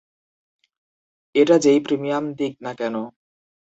এটা 1.35 1.55
যে-ই 1.57 1.79
প্রিমিয়াম 1.79 2.25
দিক 2.39 2.53
না 2.61 2.71
কেন। 2.73 2.95